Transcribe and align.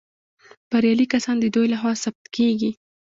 بریالي 0.69 1.05
کسان 1.13 1.35
د 1.39 1.45
دوی 1.55 1.67
لخوا 1.73 1.91
ثبت 2.03 2.23
کیږي. 2.35 2.71